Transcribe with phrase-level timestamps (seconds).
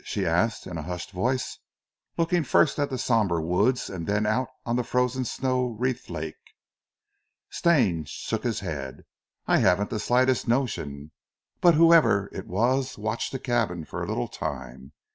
[0.03, 1.59] she asked in a hushed voice,
[2.17, 6.41] looking first at the sombre woods and then out on the frozen snow wreathed lake.
[7.51, 9.03] Stane shook his head.
[9.45, 11.11] "I haven't the slightest notion,
[11.59, 14.93] but whoever it was watched the cabin for a little time.